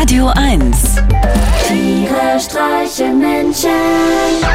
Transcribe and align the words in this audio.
Radio 0.00 0.28
1 0.28 0.94
Tiere 1.66 2.38
streichen 2.38 3.18
Menschen. 3.18 3.68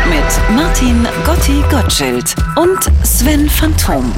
mit 0.08 0.56
Martin 0.56 1.06
Gotti 1.26 1.62
Gottschild 1.70 2.34
und 2.56 2.80
Sven 3.06 3.50
Phantom. 3.50 4.10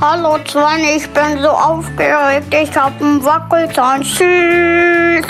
Hallo 0.00 0.38
Sven, 0.46 0.96
ich 0.96 1.06
bin 1.10 1.42
so 1.42 1.50
aufgeregt. 1.50 2.46
Ich 2.50 2.74
hab 2.74 2.98
einen 2.98 3.22
Wackelzahn. 3.22 4.00
Tschüss. 4.00 5.26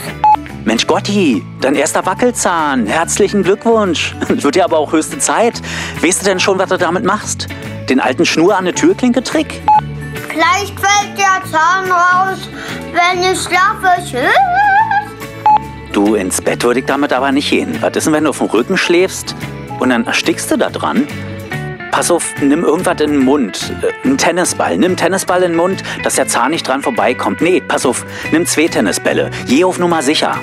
Mensch 0.64 0.86
Gotti, 0.86 1.44
dein 1.60 1.74
erster 1.74 2.06
Wackelzahn. 2.06 2.86
Herzlichen 2.86 3.42
Glückwunsch. 3.42 4.14
Wird 4.28 4.54
ja 4.54 4.66
aber 4.66 4.78
auch 4.78 4.92
höchste 4.92 5.18
Zeit. 5.18 5.60
Weißt 6.00 6.22
du 6.22 6.26
denn 6.26 6.38
schon, 6.38 6.60
was 6.60 6.68
du 6.68 6.78
damit 6.78 7.04
machst? 7.04 7.48
Den 7.90 7.98
alten 7.98 8.24
Schnur 8.24 8.56
an 8.56 8.66
der 8.66 8.74
Türklinke 8.76 9.20
Trick? 9.24 9.60
Vielleicht 10.28 10.78
fällt 10.78 11.18
der 11.18 11.50
Zahn 11.50 11.90
raus, 11.90 12.38
wenn 12.92 13.32
ich 13.32 13.38
schlafe. 13.40 14.02
Tschüss. 14.02 14.34
Du, 15.92 16.14
ins 16.14 16.40
Bett 16.40 16.62
würde 16.64 16.80
ich 16.80 16.86
damit 16.86 17.12
aber 17.12 17.32
nicht 17.32 17.50
gehen. 17.50 17.78
Was 17.80 17.96
ist 17.96 18.06
denn, 18.06 18.12
wenn 18.12 18.24
du 18.24 18.30
auf 18.30 18.38
dem 18.38 18.46
Rücken 18.48 18.76
schläfst 18.76 19.34
und 19.80 19.90
dann 19.90 20.06
erstickst 20.06 20.50
du 20.50 20.56
da 20.56 20.70
dran? 20.70 21.06
Pass 21.90 22.10
auf, 22.10 22.34
nimm 22.40 22.62
irgendwas 22.64 23.00
in 23.00 23.12
den 23.12 23.24
Mund. 23.24 23.72
Äh, 23.82 24.06
Einen 24.06 24.18
Tennisball. 24.18 24.76
Nimm 24.76 24.90
einen 24.90 24.96
Tennisball 24.96 25.42
in 25.42 25.52
den 25.52 25.56
Mund, 25.56 25.82
dass 26.04 26.14
der 26.16 26.28
Zahn 26.28 26.50
nicht 26.50 26.68
dran 26.68 26.82
vorbeikommt. 26.82 27.40
Nee, 27.40 27.60
pass 27.66 27.86
auf, 27.86 28.04
nimm 28.30 28.46
zwei 28.46 28.68
Tennisbälle. 28.68 29.30
Je 29.46 29.64
auf 29.64 29.78
Nummer 29.78 30.02
sicher. 30.02 30.36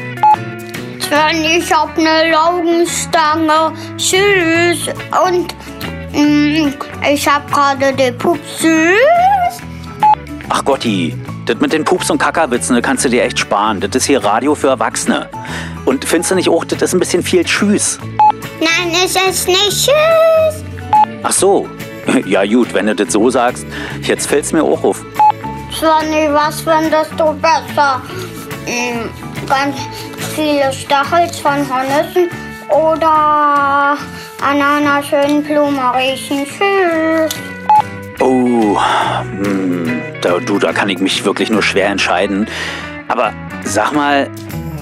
Sven, 0.99 1.43
ich 1.46 1.71
hab 1.71 1.96
eine 1.98 2.32
Laugenstange. 2.32 3.71
Tschüss. 3.96 4.90
Und 5.23 5.54
mm, 6.13 6.73
ich 7.13 7.27
hab 7.27 7.49
gerade 7.52 7.93
den 7.93 8.18
Pups. 8.18 8.40
Tschüss. 8.59 9.62
Ach 10.49 10.66
Gotti, 10.66 11.16
das 11.45 11.58
mit 11.59 11.73
den 11.73 11.84
Pups 11.85 12.09
und 12.09 12.17
Kackerwitzen, 12.17 12.76
das 12.76 12.84
kannst 12.84 13.05
du 13.05 13.09
dir 13.09 13.23
echt 13.23 13.40
sparen. 13.40 13.80
Das 13.80 13.95
ist 13.95 14.05
hier 14.05 14.23
Radio 14.23 14.55
für 14.55 14.67
Erwachsene. 14.70 15.30
Und 15.85 16.05
findest 16.05 16.31
du 16.31 16.35
nicht 16.35 16.49
auch, 16.49 16.66
das 16.66 16.81
ist 16.81 16.94
ein 16.94 16.99
bisschen 16.99 17.24
viel 17.24 17.43
Tschüss? 17.43 17.99
Nein, 18.60 18.91
ist 19.05 19.18
es 19.29 19.48
nicht. 19.48 19.70
Tschüss. 19.71 20.63
Ach 21.23 21.32
so. 21.32 21.68
Ja 22.27 22.46
gut, 22.46 22.71
wenn 22.76 22.85
du 22.85 22.93
das 22.96 23.12
so 23.13 23.29
sagst. 23.32 23.66
Jetzt 24.04 24.27
fällt's 24.27 24.54
mir 24.54 24.63
auch 24.63 24.84
auf. 24.84 25.04
Svenny, 25.73 26.29
was 26.32 26.62
findest 26.62 27.12
du 27.18 27.34
besser? 27.41 27.99
Mm, 28.68 29.10
Ganz 29.48 29.76
viele 30.35 30.71
Stachels 30.71 31.40
von 31.40 31.68
Hornissen 31.68 32.29
oder 32.70 33.98
an 34.41 34.62
einer 34.62 35.01
schönen 35.04 35.43
Blume 35.43 35.82
riechen? 35.96 36.46
Tschüss. 36.46 37.29
Da, 40.26 40.40
du, 40.40 40.57
da 40.57 40.73
kann 40.73 40.90
ich 40.90 40.98
mich 40.98 41.23
wirklich 41.23 41.51
nur 41.51 41.62
schwer 41.62 41.85
entscheiden. 41.90 42.48
Aber 43.07 43.31
sag 43.63 43.91
mal, 43.91 44.27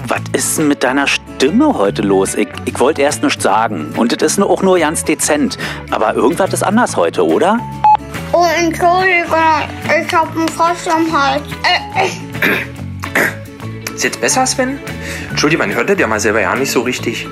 was 0.08 0.22
ist 0.32 0.56
denn 0.56 0.68
mit 0.68 0.82
deiner 0.82 1.06
Stimme 1.06 1.74
heute 1.76 2.00
los? 2.00 2.34
Ich, 2.34 2.48
ich 2.64 2.80
wollte 2.80 3.02
erst 3.02 3.22
nichts 3.22 3.42
sagen. 3.42 3.92
Und 3.94 4.10
das 4.22 4.32
ist 4.32 4.38
nur- 4.38 4.48
auch 4.48 4.62
nur 4.62 4.78
ganz 4.78 5.04
dezent. 5.04 5.58
Aber 5.90 6.14
irgendwas 6.14 6.54
ist 6.54 6.62
anders 6.62 6.96
heute, 6.96 7.26
oder? 7.26 7.58
Oh, 8.32 8.46
Entschuldigung, 8.58 9.36
ich 9.84 10.14
hab 10.14 10.34
einen 10.34 10.48
Frosch 10.48 10.86
am 10.90 11.12
Hals. 11.12 11.42
Äh, 11.62 12.06
äh. 12.06 13.94
Ist 13.94 14.04
jetzt 14.04 14.22
besser, 14.22 14.46
Sven? 14.46 14.78
Entschuldigung, 15.28 15.66
man 15.68 15.76
hört 15.76 15.90
das 15.90 15.98
ja 15.98 16.06
mal 16.06 16.20
selber 16.20 16.40
ja 16.40 16.54
nicht 16.56 16.70
so 16.72 16.80
richtig. 16.80 17.28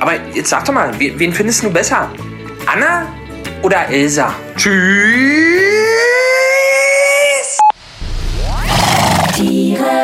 Aber 0.00 0.12
jetzt 0.32 0.48
sag 0.48 0.64
doch 0.64 0.72
mal, 0.72 0.92
wen, 0.98 1.18
wen 1.18 1.34
findest 1.34 1.62
du 1.62 1.70
besser? 1.70 2.08
Anna 2.66 3.06
oder 3.62 3.86
Elsa? 3.90 4.32
Tschüss! 4.56 5.77